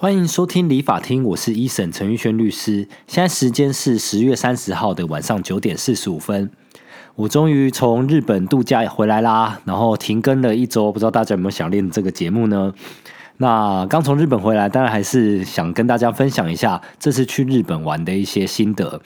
[0.00, 2.86] 欢迎收听理法厅，我是一审陈玉轩律师。
[3.08, 6.48] 现在时间是十月三十号的晚上九点四十五分。
[7.16, 12.72] 我终于从日本度假回来啦，然后停更了一周，不知道大家有没有想念这个节目呢？
[13.38, 19.00] 那刚从日本回来，当然还是想跟大家分享一下这次去日本玩的一些心得。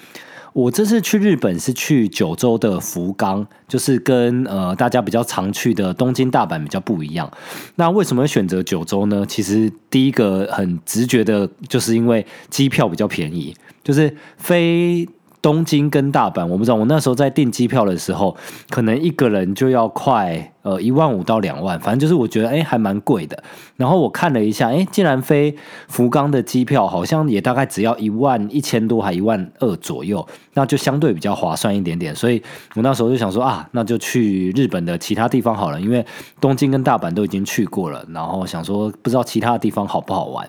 [0.53, 7.30] 我这次去日本是去九州的福冈，就是跟呃大家比较常去的东京、大阪比较不一样。
[7.77, 9.25] 那为什么选择九州呢？
[9.27, 15.08] 其实第一个很直觉的，就是因为机票比较便宜，就是飞。
[15.43, 16.77] 东京跟大阪，我不知道。
[16.77, 18.37] 我那时候在订机票的时候，
[18.71, 23.43] 可能一个人就要快呃一万五到两万，反正就是我觉得哎还蛮贵的。
[23.77, 25.57] 然后我看了一下，哎，竟然飞
[25.89, 30.25] 福冈的机票好像也大概只要一万一千多，还一万二左右，
[30.55, 32.14] 那就相对比较划算一点点。
[32.14, 32.41] 所以
[32.77, 36.06] 我那时候就想说啊，那就去日本的其他地方好了，因为
[36.41, 40.48] 东京跟大阪都已经去过了，然后想说不知道其他地方好不好玩。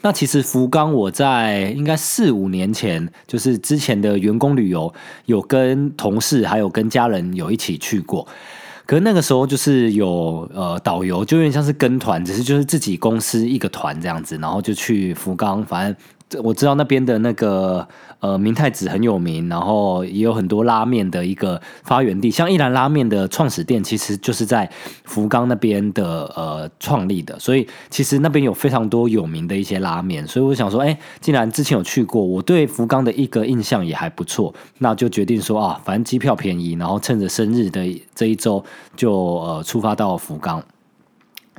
[0.00, 4.92] 那其实福冈，我在应该四五年前，就是之前的员工旅游，
[5.26, 8.26] 有跟同事还有跟家人有一起去过。
[8.86, 15.96] 可是那个时候就是有呃导游，就有点像是跟团，只是就是自己公司一个团这样子，然后就去福冈，反正。
[16.28, 17.86] 这我知道那边的那个
[18.20, 24.70] 呃明太子很有名，然后也有很多拉面的一个发源地，像一兰拉面的创始店其实就是在
[25.04, 38.62] 福冈那边的呃创立的，所以其实那边有非常多有名的一些拉面，所以我想说，哎，既然之前有去过，我对福冈的一个印象也还不错，那就决定说啊，反正机票便宜，然后趁着生日的这一周
[38.96, 40.62] 就呃出发到福冈。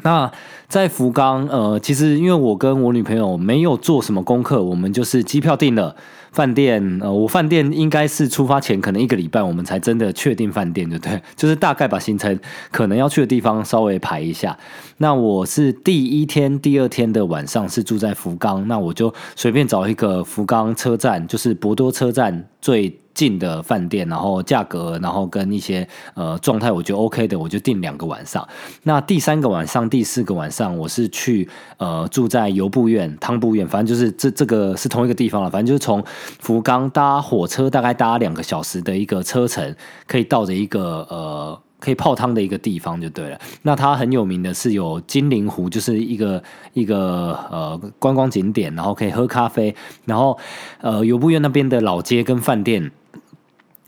[0.03, 0.31] 那
[0.67, 5.95] 在福冈，呃，其实因为我跟我女朋友没有做什么功课，我们就是机票订了，
[6.31, 11.21] 饭店，呃，我饭店应该是出发前可能一个礼拜，我们才真的确定饭店，对不对？
[11.35, 12.39] 就是大概把行程
[12.71, 14.57] 可能要去的地方稍微排一下。
[14.97, 22.99] 那我是第一天、第二天的晚上是住在福冈，那我就随便找一个福冈车站，就是博多车站最。
[23.11, 28.47] 近的饭店，然后价格，然后跟一些呃状态，我觉得 OK 的，我就订两个晚上。
[28.83, 31.49] 那第三个晚上、第四个晚上，我是去
[31.79, 35.49] 呃住在游步院、汤布院，反正就是这这个是同一个地方了。
[35.49, 36.01] 反正就是从
[36.39, 39.75] 福冈搭火车，大概搭两个小时的一个车程，
[40.07, 41.61] 可以到的一个呃。
[41.81, 43.39] 可以泡汤的一个地方就对了。
[43.61, 46.43] 那它很有名的是有金陵湖，就是一个
[46.73, 50.37] 一个呃观光景点，然后可以喝咖啡，然后
[50.81, 52.91] 呃游步院那边的老街跟饭店。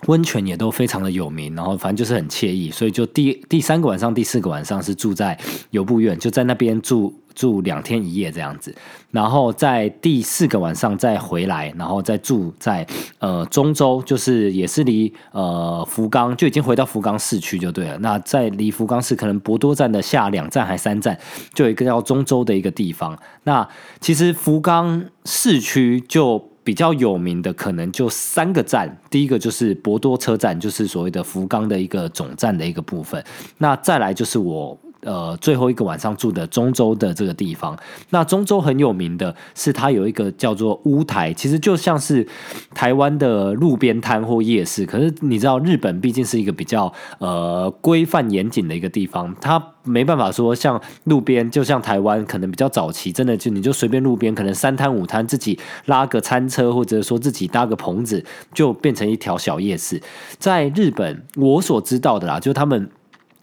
[0.07, 5.37] 温泉也都非常的有名，然后反正就是很惬意，所以就第第三个晚上、第四个晚上是住在
[5.69, 8.75] 游步院，就在那边住住两天一夜这样子，
[9.11, 12.85] 然后在第四个晚上再回来，然后再住在
[13.19, 17.97] 呃中州，就是也是离呃福冈就已经回到福冈市区就对了。
[17.99, 21.17] 那在离福冈市可能博多站的下两站还三站，
[21.53, 23.17] 就有一个叫中州的一个地方。
[23.43, 23.67] 那
[23.99, 26.50] 其实福冈市区就。
[26.63, 33.23] 比较有名的可能就三个站，第一个就是博多车站，就是所谓的福冈的一个总站的一个部分。
[33.57, 34.79] 那再来就是我。
[35.01, 37.77] 呃，最后一个晚上住的中州的这个地方，
[38.11, 42.27] 那中州很有名的是它有一个叫做乌台，其实就像是
[42.73, 44.85] 台湾的路边摊或夜市。
[44.85, 58.23] 可是你知道，日本毕竟是一个比较呃规范严谨的一个地方，它没办法说像路边，就像台湾可能比较早期，真的就你就随便路边，可能三摊五摊自己拉个餐车，或者说自己搭个棚子，
[58.53, 60.01] 就变成一条小夜市。
[60.37, 62.89] 在日本，我所知道的啦，就他们。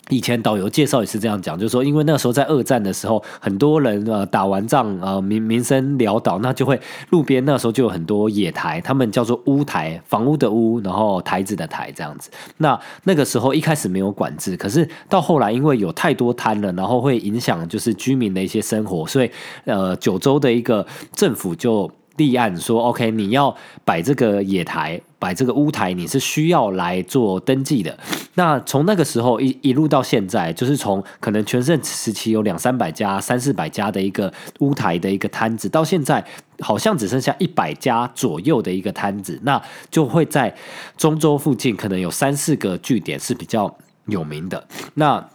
[0.09, 6.81] 以前导游介绍也是这样讲，就是说，因为那时候在二战的时候，很多人呃打完仗呃民民生潦倒，那就会
[7.11, 12.31] 路边那时候就有很多野台，他们叫做屋台，房屋的屋，然后台子的台这样子。
[12.57, 19.31] 那那个时候一开始没有管制，可是到后来因为有太多摊了，然后会影响就是居民的一些生活，所以
[19.65, 21.91] 呃九州的一个政府就。
[22.19, 23.57] 立案说：“OK，你要
[23.87, 27.99] 摆这个野台，摆这个屋台，你是需要来做登记的。
[28.35, 36.23] 那从那个时候一一路到现在，就是从可能全盛时期有两三百家、三四百家的一个屋台的一个摊子，到现在
[36.61, 39.41] 好像只剩下一百家左右的一个摊子。
[39.45, 40.55] 那就会在
[40.99, 43.75] 中州附近，可能有三四个据点是比较
[44.07, 44.67] 有名的。
[44.95, 45.27] 那。”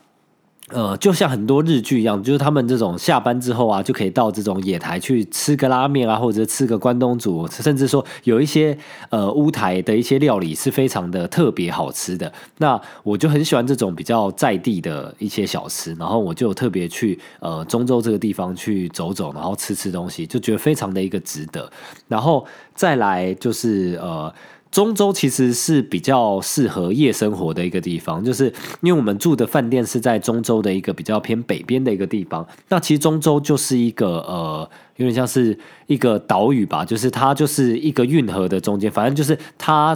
[0.69, 8.75] 呃，就像很多日剧一样，就是他们这种下班之后啊，就可以到这种野台去吃个拉面啊，或者吃个关东煮，甚至说有一些
[9.10, 12.31] 呃乌台的一些料理是非常的特别好吃的。
[12.60, 21.69] 那我就很喜欢这种比较在地的一些小吃，然后我就特别去呃中州这个地方去走走，然后吃吃东西，就觉得非常的一个值得。
[22.07, 24.33] 然后再来就是呃。
[24.73, 32.43] 中州其实是比较适合夜生活的一个地方，就是因为我们住的饭店是在中州的一个比较偏北边的一个地方。
[32.69, 35.55] 那其实中州就是一个呃，有点像是
[35.85, 39.95] 一个岛屿吧，就是它就是一个运河的中间，反正就是它。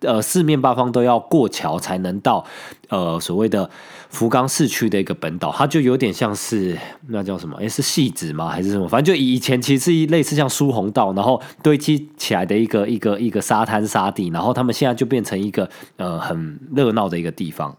[0.00, 2.44] 呃，四面八方都要过桥才能到，
[2.88, 3.68] 呃，所谓的
[4.08, 6.78] 福冈市区的一个本岛，它就有点像是
[7.08, 7.56] 那叫什么？
[7.60, 8.48] 哎，是戏子吗？
[8.48, 8.86] 还是什么？
[8.86, 17.76] 反正就以前其实是类似像疏洪道，然后堆积起来的一个一个一个沙滩沙地，然后他们现在就变成一个呃很热闹的一个地方。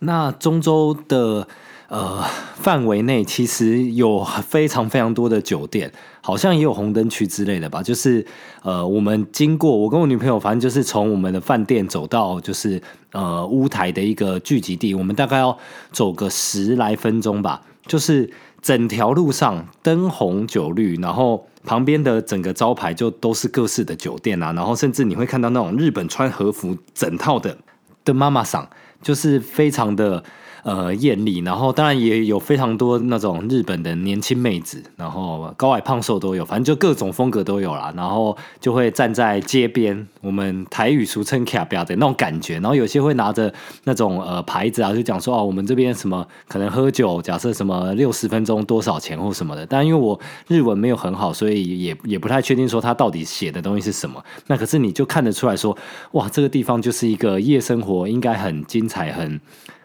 [0.00, 1.48] 那中州的。
[1.90, 5.90] 呃，范围内其实有非常非常多的酒店，
[6.20, 7.82] 好像也有红灯区之类的吧。
[7.82, 8.24] 就是
[8.62, 15.58] 呃，我们经过，我跟我女朋友，反正就是从我们的饭店走到就是呃乌台的一个聚集地，我们大概要
[15.90, 17.60] 走个十来分钟吧。
[17.86, 18.30] 就是
[18.62, 27.58] 整条路上灯红酒绿，然后旁边的整个招牌就都是各式的酒店啊，然后甚至你会看到那种日本穿和服整套的
[28.04, 28.68] 的妈妈桑，
[29.02, 30.22] 就是非常的。
[30.62, 37.90] 呃，艳丽，然后当然也有非常多那种日本的年轻妹子，然后高矮胖瘦都有，反正就各种风格都有啦。
[37.96, 42.56] 然后就会站在街边，我们台语俗称卡表的那种感觉。
[42.56, 43.50] 然后有些会拿着
[43.84, 49.64] 那种呃牌子啊，就讲说哦，我们这边什么可能喝酒，假设什么六十分钟多少钱或什么的。
[49.64, 54.22] 但因为我日文没有很好，所以也也不太确定说他到底写的东西是什么。
[54.48, 55.74] 那可是你就看得出来说，
[56.12, 59.40] 哇，这个地方就是一个夜生活，应该很精彩，很。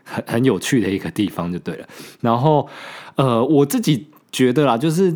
[0.08, 1.88] 很很有趣的一个地方就对了，
[2.22, 2.70] 然后
[3.16, 5.12] 呃，我自己觉得啦，就是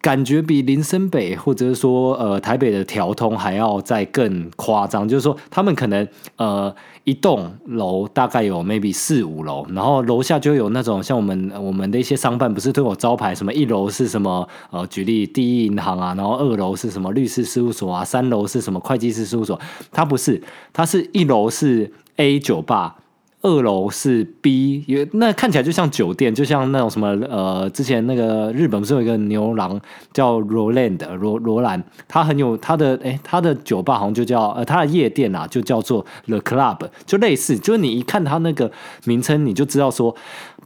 [0.00, 19.60] 感觉比林森北或者是说呃台北的调通还要再更夸张，就是说他们可能呃一栋楼大概有 maybe 四五楼，然后楼下就有那种像我们我们的一些商办不是都有招牌，什么一楼是什么呃举例第一银行啊，然后二楼是什么律师事务所啊，三楼是什么会计师事务所，
[19.92, 20.42] 它不是，
[20.72, 22.96] 它是一楼是 A 酒吧。
[23.42, 29.80] 二楼是 B，也那看起来就像酒店，就像那种什么呃，之前那个日本不是有一个牛郎
[30.12, 38.70] 叫罗兰的罗罗兰，他很有他的哎，他的酒吧好像就叫呃，他的夜店啊就叫做 The Club，就类似，就是你一看他那个
[39.04, 40.14] 名称，你就知道说，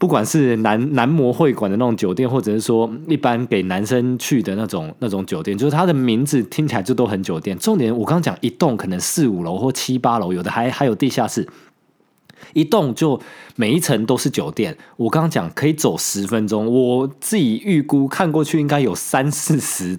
[0.00, 7.56] 不管是男男模会馆的那种酒店，或者是说一般给男生去的那种那种酒店，就是它的名字听起来就都很酒店。
[7.56, 11.48] 重点我刚刚讲一栋可能四五楼或七八楼，有的还还有地下室。
[12.52, 13.20] 一栋就
[13.56, 19.98] 每一层都是酒店，我刚刚讲可以走十分钟，我自己预估看过去应该有三四十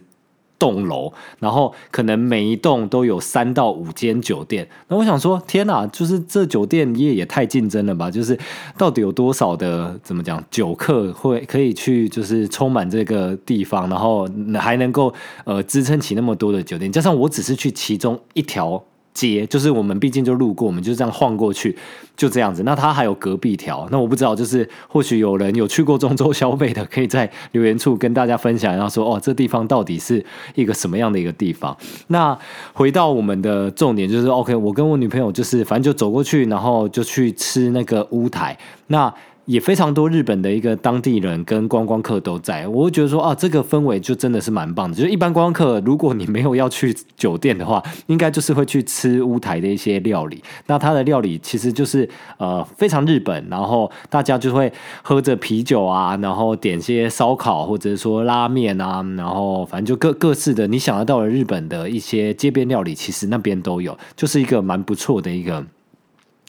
[0.57, 4.67] 栋楼，然后可能每一栋都有三到五间酒店。
[4.87, 8.09] 那我想说，天哪，就是这酒店业也太竞争了吧？
[8.09, 8.39] 就是
[8.77, 15.13] 到底有多少的怎么讲酒客会可以去，就是充满这个地方，然后还能够
[15.43, 16.89] 呃支撑起那么多的酒店？
[16.89, 18.83] 加上我只是去其中一条。
[19.15, 21.75] 街就是我们毕竟就路过，我们就这样晃过去，
[22.15, 22.61] 就这样子。
[22.61, 30.23] 那它还有隔壁条，那我不知道，就是或许有人有去过中州消费的，可以在留言处跟大家分享，然后说哦，这地方到底是
[30.53, 31.75] 一个什么样的一个地方？
[32.07, 32.37] 那
[32.73, 38.55] 回到我们的重点，就是 OK，我跟我女朋友就是反正就走过去，然后就去吃那个乌台。
[38.87, 39.11] 那
[39.45, 44.95] 也非常多日本的一个当地人跟观光客都在，我会觉得说啊，这个氛围就真的是蛮棒的。
[44.95, 50.43] 就是一般观光客，如果你没有要去酒店的话，应该就是会去吃乌台的一些料理。
[50.65, 54.71] 那它的料理其实就是呃非常日本，然后大家就会
[55.03, 65.63] 喝着啤酒啊，然后点些烧烤或者说拉面啊，然后反正就各各式的你想得到的日本的一些街边料理，其实那边都有，就是一个蛮不错的一个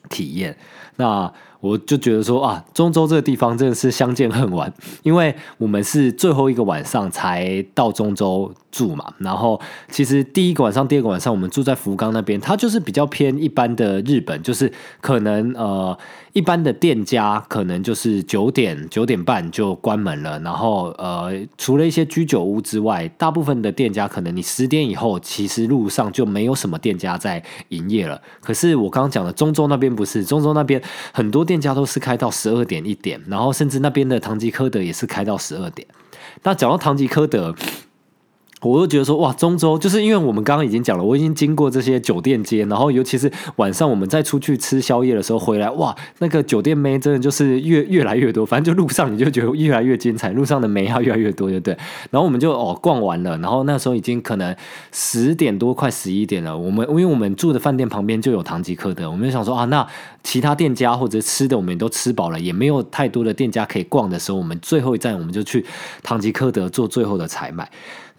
[0.08, 0.56] 体验。
[0.96, 4.72] 那我就觉得说啊，中州这个地方真的是相见恨晚，
[5.02, 9.14] 因为我们是最后一个晚上才到中州住嘛。
[9.18, 9.58] 然后
[9.88, 14.70] 其实第一个晚上、第二个晚上我们住在福冈那边，它就是比较偏一般的日本，就是
[15.00, 15.98] 可能呃
[16.34, 20.38] 一般的店家可能就是九点九点半就关门了。
[20.40, 28.20] 然后呃除了一些居酒屋之外，大部分的店家可能你十点以后，其实路上就没有什么店家在营业了。
[28.42, 30.80] 可是我刚刚讲的中州那边不是，中州那边
[31.12, 31.45] 很多。
[31.46, 35.86] 店家都是开到十二点一点，然后甚至那边的唐吉诃德也是开到十二点。
[36.42, 37.54] 那讲到唐吉诃德。
[38.62, 51.76] 我就觉得说哇，中州就是因为我们刚刚已经讲了，我已经经过这些酒店街，然后尤其是晚上我们再出去吃宵夜的时候回来，哇，那个酒店妹真的就是越越来越多，反正就路上你就觉得越来越精彩，路上的妹要越来越多，对不对？
[52.10, 54.56] 然后我们就哦逛完了，然后那时候已经可能
[54.90, 59.86] 十点多快十一点了，我们因为我们住的饭店旁边就有唐吉诃德，我们就想说啊，那
[60.22, 65.64] 其他店家或者吃的我们都吃饱了，也没有太多的店家可以逛的时候，我们最后一站我们就去
[66.02, 67.70] 唐吉诃德做最后的采买。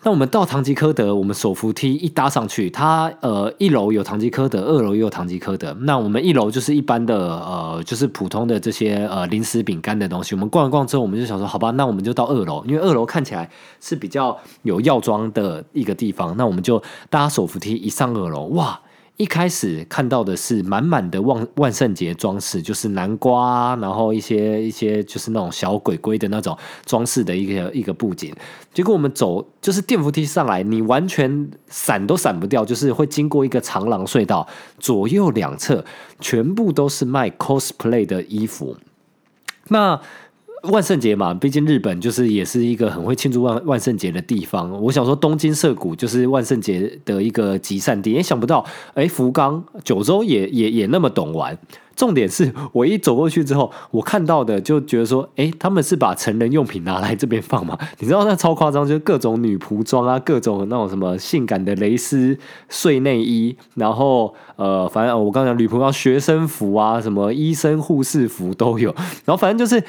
[0.03, 5.75] 那我们到唐吉诃德，我们手扶梯一搭上去，它呃一楼有唐吉诃德，二楼也有唐吉诃德。
[5.81, 10.35] 那我们一楼就是一般的呃，就是普通的这些呃零食饼干的东西。
[10.35, 13.49] 我们逛一逛之后，我们就想说，好吧，那我们就到二楼，因为二楼看起来
[13.81, 16.37] 是比较有药妆的一个地方。
[16.37, 18.79] 那我们就搭手扶梯一上二楼，哇！
[19.17, 26.55] 一开始看到的是满满的万万圣节装饰，就是南瓜，然后一些一些就是那种小鬼鬼的那种
[26.85, 28.31] 装饰的一个一个布景。
[28.71, 34.47] 结果我们走就是电扶梯上来，你完全闪都闪不掉，就是会经过一个长廊隧道，
[34.77, 35.83] 左右两侧
[36.19, 38.77] 全部都是卖 cosplay 的衣服。
[39.69, 39.99] 那
[40.63, 44.71] 万圣节嘛，毕竟日本就是也是一个很会庆祝万万圣节的地方。
[44.81, 51.57] 我想说，东京涩谷就是万圣节的一个集散地，也想不到，哎，福冈、九州也也也那么懂玩。
[51.95, 57.75] 重点是我一走过去之后，我看到的就觉得说，哎，他们是把成人用品拿来这边放嘛？
[57.99, 62.37] 你知道那超夸张，就是各种女仆装啊，各种那种什么性感的蕾丝
[62.69, 68.93] 睡内衣，然后呃，反正我刚讲女仆装、学生服啊，什么医生护士服都有，
[69.25, 69.83] 然后反正就是。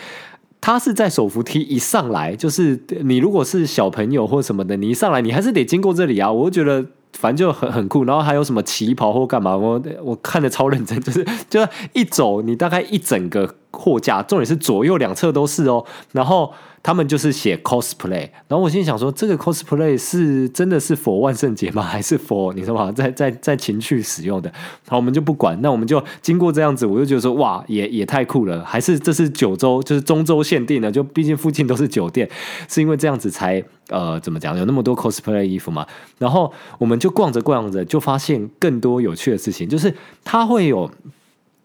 [0.61, 6.31] 他是在手扶梯一上来，就是你如果是小朋友或什么的，你一上来你还是得经过这里啊。
[6.31, 16.53] 我就觉得反正就很很酷，然后还有什么旗袍或干嘛，我我看的超认真，就是就一走你大概一整个货架，重点是左右两侧都是哦，然后。
[16.81, 21.83] 他们就是写 cosplay，然后我心里想说，这个 cosplay 是真的是 for 万圣节吗？
[21.83, 24.51] 还是 for 你说嘛，在在在情趣使用的？
[24.87, 32.31] 好，我们就不管，那我们就经过这样子，我就觉得说，哇，也也太酷了，还是这是九州，就是中州限定的，就毕竟附近都是酒店，
[32.69, 35.85] 是因为这样子才呃怎么讲，有那么多 cosplay 衣服嘛？
[36.17, 39.93] 然后我们就逛着逛着，就发现更多有趣的事情，就是
[40.25, 40.89] 它会有。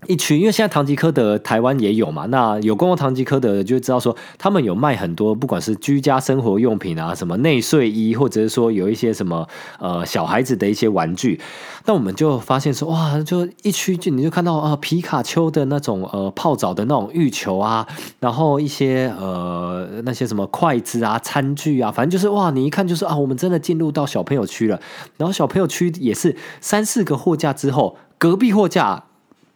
[0.07, 9.47] 一区，因为现在唐吉诃德台湾也有嘛，那有逛过唐吉诃德的就知道说，他们有卖很多，不管是居家生活用品啊，什么内睡衣，或者是说有一些什么
[9.79, 11.39] 呃小孩子的一些玩具，
[11.85, 17.87] 那我们就发现说，哇，就一区就你就看到啊皮卡丘的那种呃泡澡的那种浴球啊，
[18.19, 24.79] 然后一些呃那些什么筷子啊、餐具啊，反正就是哇，你一看就是啊，我们真的进入到小朋友区了。
[25.17, 29.05] 然后小朋友区也是三四个货架之后，隔壁货架。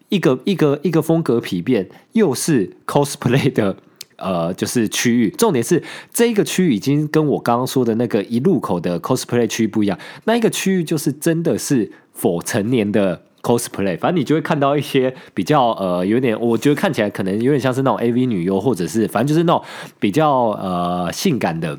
[0.09, 3.75] 一个一个一个风格疲变，又是 cosplay 的
[4.15, 5.29] 呃，就是区域。
[5.31, 5.83] 重点是
[6.13, 9.97] 这一个区域已经跟我刚刚说的那个一路口的 cosplay 区域不一样。
[10.23, 19.63] 那一个区域就是真的是否成年的 cosplay，反正你就会看到一些比较呃，有点我觉得看起来可能有点像是那种 AV 女优，或者是反正就是那种
[19.99, 21.77] 比较呃性感的。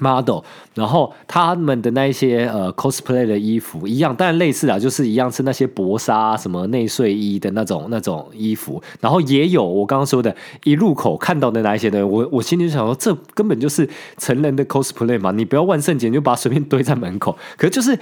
[0.00, 0.40] model，
[0.74, 13.88] 然后他们的那一些呃 cosplay 的衣服一样，当然类似啊，就是一样是那些薄纱什么内睡衣的那种那种衣服，然后也有我刚刚说的一入口看到的那一些的，我我心里想说，这根本就是
[14.18, 17.96] 成人的 cosplay 嘛，你不要万圣节你就把它随便堆在门口，可就是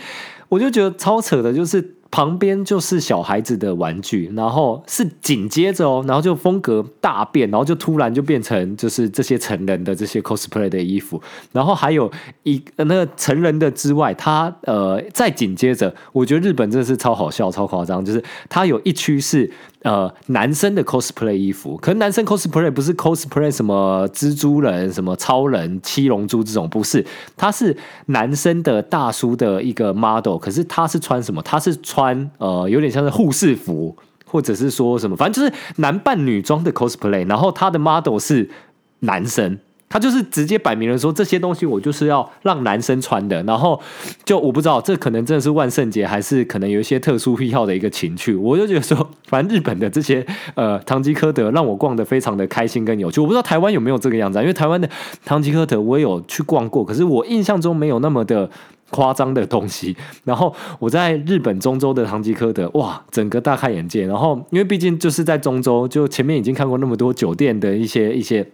[0.48, 1.94] 我就觉得超扯的，就是。
[2.10, 11.20] 旁边就是小孩子的玩具，然后是紧接着哦，然后就风格大变，然后就突然就变成就是这些成人的这些 cosplay 的衣服，
[11.52, 12.10] 然后还有
[12.44, 19.50] 一那个成人的之外，他呃再紧接着，我觉得日本真的是超好笑、超夸张，就是他有一区是。
[19.82, 27.06] 呃，男生的 cosplay 衣服，可能男生 cosplay 不是 cosplay 什么蜘蛛人、什么超人、七龙珠这种，不是，
[27.36, 31.40] 他是男生的大叔的一个 model，可是他是穿什么？
[31.42, 38.50] 他是穿呃，有点像是护士服，或者是说什么，反正就是男扮女装的 cosplay，然后他的 model 是
[39.00, 39.58] 男生。
[39.88, 43.80] 他就是直接摆明了说这些东西我就是要让男生穿的，然后
[44.24, 54.88] 就我不知道这可能真的是万圣节还是可能有一些特殊癖好的一个情趣，我就觉得说，反正日本的这些呃唐吉诃德让我逛的非常的开心跟有趣，我不知道台湾有没有这个样子，因为台湾的
[55.24, 58.50] 唐吉诃德我也有去逛过，可是我印象中没有那么的
[58.90, 59.96] 夸张的东西。
[60.24, 64.06] 然后我在日本中州的唐吉诃德，哇，整个大开眼界。
[64.06, 68.46] 然后因为毕竟就是在中州，就前面已经看过那么多酒店的一些一些。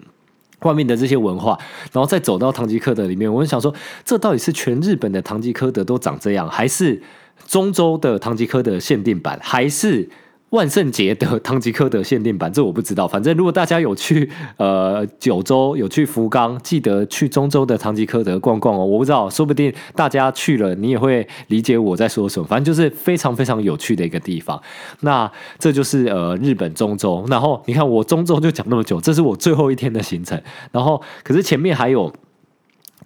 [0.64, 1.58] 外面的这些文化，
[1.92, 3.72] 然后再走到堂吉诃德里面，我就想说，
[4.04, 7.00] 这到底是全日本的堂吉诃德都长这样，还是
[7.46, 10.10] 中州的堂吉诃德限定版，还是？
[10.54, 13.08] 万圣节的唐吉诃德限定版，这我不知道。
[13.08, 18.86] 反正如果大家有去呃九州，有去福冈，记得去中州的唐吉诃德逛逛哦。
[18.86, 22.46] 我不知道，说不定大家去了，你也会理解我在说什么。
[22.46, 24.62] 反正就是非常非常有趣的一个地方。
[25.00, 27.24] 那这就是呃日本中州。
[27.28, 30.40] 然后你看我中州就讲那么久，这是我最后一天的行程。
[30.70, 32.12] 然后可是前面还有。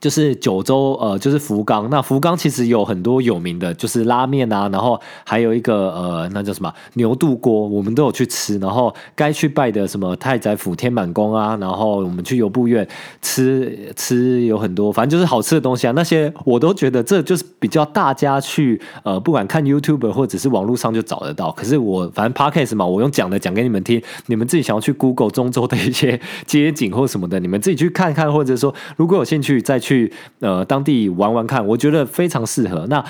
[0.01, 1.89] 就是九州，呃，就是福冈。
[1.91, 8.59] 那福冈其实有很多有名的，就是拉面啊，然后还有一个呃，那叫什么牛肚锅，我们都有去吃。
[8.59, 12.87] 然后该去拜的什么太宰府天满宫啊，然后我们去游步院
[13.21, 15.93] 吃吃有很多，反正就是好吃的东西啊。
[15.97, 21.51] 那些我都觉得这就是比较大家去呃，不管看 YouTube 或者是网络上就找得到。
[21.51, 29.88] 可是我反正 Podcast 嘛，我用讲的讲给你们听，你们自己想要去 Google 中州的一些街景或什么的，你们自己去看看，或者说如果有兴趣再去。
[29.89, 32.87] 去呃当地玩玩看，我觉得非常适合。
[32.89, 33.03] 那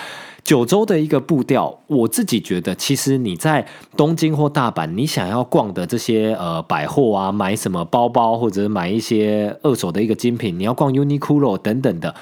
[0.44, 3.66] 九州的一个步调，我自己觉得，其实你在
[3.96, 12.14] 东京或大阪，你想要逛的这些呃百货啊，买什么包包或者买一些二手的一个精品，你要逛 Uniqlo 等等的，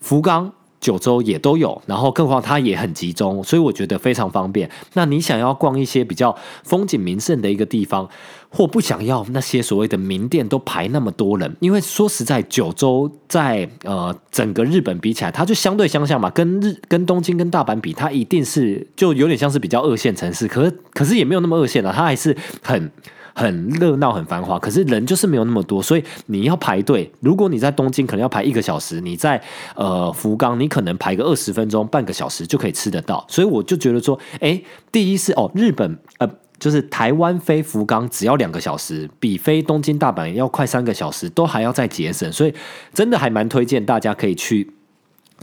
[0.00, 0.52] 福冈。
[0.80, 4.70] 九州也都有，然后更何况它也很集中，所以我觉得非常方便。
[4.94, 6.34] 那你想要逛一些比较
[6.64, 8.08] 风景名胜的一个地方，
[8.48, 22.90] 或不想要那些所谓的名店都排那么多人，因为说实在，九州在呃整个日本比起来，它就相对相像嘛，跟日跟东京跟大阪比，它一定是就有点像是比较二线城市，可是可是也没有那么二线了，它还是很。
[23.34, 27.10] 很热闹，很繁华，可是人就是没有那么多，所以你要排队。
[27.20, 29.40] 如果你在东京，可能要排一个小时；你在
[29.74, 33.24] 呃福冈，你可能排个二十分钟、半个小时就可以吃得到。
[33.28, 34.60] 所以我就觉得说，哎，
[34.90, 42.54] 第一是哦，日本呃，就是台湾飞福冈只要两个小时，比飞东京、大阪要快三个小时，都还要再节省，所以
[42.92, 44.70] 真的还蛮推荐大家可以去。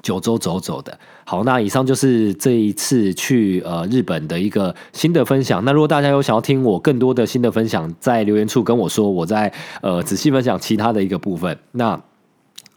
[0.02, 5.64] 九州走走的，好，那以上就是这一次去呃日本的一个新的分享。
[5.66, 9.52] 那如果大家有想要听我更多的新的分享，在留言处跟我说，我在
[9.82, 11.58] 呃仔细分享其他的一个部分。
[11.72, 12.00] 那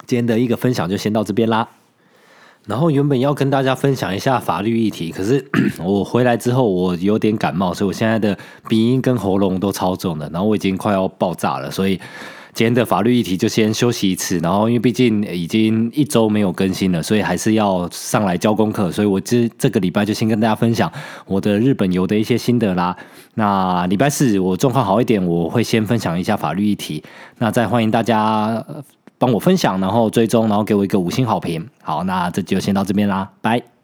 [0.07, 1.69] 今天的一个分享就先到这边啦。
[2.67, 5.45] 然后原本要跟大家分享一下法律议题，可是
[5.83, 8.37] 我回来之后我有点感冒，所以我现在的
[8.69, 12.00] 鼻音跟喉咙都超重的，然后我已经快要爆炸了，所以。
[12.52, 20.90] 今天的法律议题就先休息一次，然后因为毕竟已经一周没有更新了，所以还是要上来交功课，所以我这这个礼拜就先跟大家分享
[21.26, 22.97] 我的日本游的一些心得啦。
[23.35, 27.02] 那礼拜四我状况好一点，我会先分享一下法律议题。
[27.38, 28.64] 那再欢迎大家
[29.16, 31.66] 帮我分享，然后追踪，然后给我一个五星好评。
[31.83, 33.79] 好，那这就先到这边啦，拜。